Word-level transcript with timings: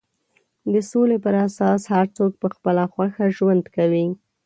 د 0.73 0.75
سولې 0.91 1.17
پر 1.25 1.35
اساس 1.47 1.81
هر 1.93 2.05
څوک 2.17 2.31
په 2.41 2.47
خپله 2.55 2.83
خوښه 2.93 3.25
ژوند 3.37 3.63
کوي. 3.75 4.07